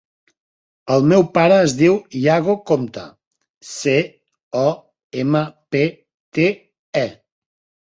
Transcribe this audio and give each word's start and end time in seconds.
El 0.93 1.03
meu 1.09 1.25
pare 1.35 1.59
es 1.65 1.75
diu 1.81 1.97
Yago 2.21 2.55
Compte: 2.71 3.03
ce, 3.73 3.95
o, 4.65 4.67
ema, 5.27 5.45
pe, 5.77 5.85
te, 6.41 6.51
e. 7.07 7.09